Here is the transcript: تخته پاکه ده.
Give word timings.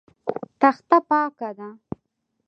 تخته 0.61 0.97
پاکه 1.07 1.49
ده. 1.57 1.69